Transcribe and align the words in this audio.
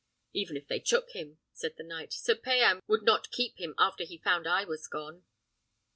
"Even 0.33 0.57
if 0.57 0.65
they 0.67 0.79
took 0.79 1.11
him," 1.11 1.37
said 1.53 1.75
the 1.77 1.83
knight, 1.83 2.11
"Sir 2.11 2.33
Payan 2.33 2.81
would 2.87 3.03
not 3.03 3.29
keep 3.29 3.59
him 3.59 3.75
after 3.77 4.03
he 4.03 4.17
found 4.17 4.47
I 4.47 4.63
was 4.65 4.87
gone." 4.87 5.25